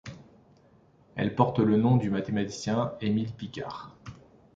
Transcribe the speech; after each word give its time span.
Elle 1.15 1.35
porte 1.35 1.59
le 1.59 1.77
nom 1.77 1.95
du 1.95 2.09
mathématicien 2.09 2.93
Émile 3.01 3.31
Picard. 3.33 3.91